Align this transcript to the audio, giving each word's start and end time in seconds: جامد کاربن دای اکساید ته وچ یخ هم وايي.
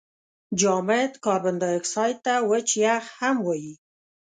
جامد 0.59 1.11
کاربن 1.25 1.55
دای 1.61 1.73
اکساید 1.79 2.17
ته 2.25 2.33
وچ 2.49 2.69
یخ 2.85 3.05
هم 3.19 3.35
وايي. 3.45 3.73